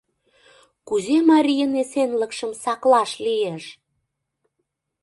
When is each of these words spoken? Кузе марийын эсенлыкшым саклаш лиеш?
Кузе 0.87 1.17
марийын 1.29 1.71
эсенлыкшым 1.81 2.51
саклаш 2.63 3.11
лиеш? 3.25 3.63